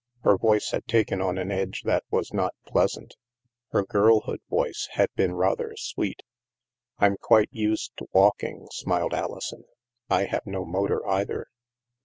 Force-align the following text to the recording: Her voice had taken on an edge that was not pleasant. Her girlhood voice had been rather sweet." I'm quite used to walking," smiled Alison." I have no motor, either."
Her 0.23 0.35
voice 0.35 0.71
had 0.71 0.87
taken 0.87 1.21
on 1.21 1.37
an 1.37 1.51
edge 1.51 1.83
that 1.83 2.05
was 2.09 2.33
not 2.33 2.55
pleasant. 2.65 3.15
Her 3.69 3.83
girlhood 3.85 4.39
voice 4.49 4.87
had 4.93 5.13
been 5.13 5.35
rather 5.35 5.75
sweet." 5.77 6.23
I'm 6.97 7.17
quite 7.17 7.49
used 7.51 7.93
to 7.97 8.07
walking," 8.11 8.65
smiled 8.71 9.13
Alison." 9.13 9.63
I 10.09 10.23
have 10.25 10.47
no 10.47 10.65
motor, 10.65 11.07
either." 11.07 11.45